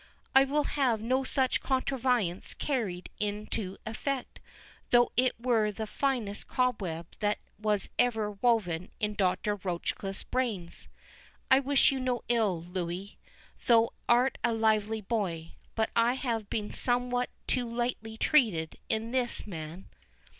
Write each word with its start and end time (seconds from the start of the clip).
I 0.33 0.45
will 0.45 0.63
have 0.63 0.99
no 0.99 1.23
such 1.23 1.61
contrivance 1.61 2.55
carried 2.55 3.11
into 3.19 3.77
effect, 3.85 4.39
though 4.89 5.11
it 5.15 5.39
were 5.39 5.71
the 5.71 5.85
finest 5.85 6.47
cobweb 6.47 7.05
that 7.19 7.37
was 7.59 7.87
ever 7.99 8.31
woven 8.31 8.89
in 8.99 9.13
Doctor 9.13 9.55
Rochecliffe's 9.57 10.23
brains.—I 10.23 11.59
wish 11.59 11.91
you 11.91 11.99
no 11.99 12.23
ill, 12.29 12.63
Louis; 12.63 13.19
thou 13.67 13.89
art 14.09 14.39
a 14.43 14.53
lively 14.53 15.01
boy; 15.01 15.51
but 15.75 15.91
I 15.95 16.13
have 16.13 16.49
been 16.49 16.71
somewhat 16.71 17.29
too 17.45 17.69
lightly 17.71 18.17
treated 18.17 18.77
in 18.89 19.11
this, 19.11 19.45
man." 19.45 19.85